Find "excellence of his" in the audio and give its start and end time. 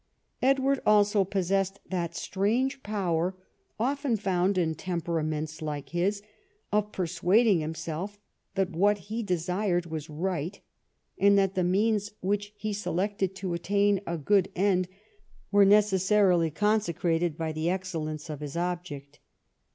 17.69-18.57